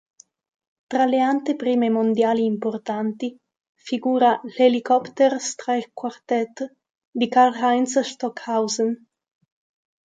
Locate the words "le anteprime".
1.05-1.89